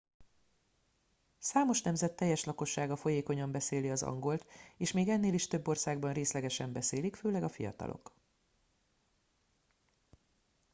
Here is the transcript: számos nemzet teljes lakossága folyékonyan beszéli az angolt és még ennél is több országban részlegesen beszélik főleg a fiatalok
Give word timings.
számos 1.39 1.81
nemzet 1.81 2.15
teljes 2.15 2.43
lakossága 2.43 2.95
folyékonyan 2.95 3.51
beszéli 3.51 3.89
az 3.89 4.03
angolt 4.03 4.45
és 4.77 4.91
még 4.91 5.07
ennél 5.09 5.33
is 5.33 5.47
több 5.47 5.67
országban 5.67 6.13
részlegesen 6.13 6.71
beszélik 6.71 7.15
főleg 7.15 7.43
a 7.43 7.49
fiatalok 7.49 8.11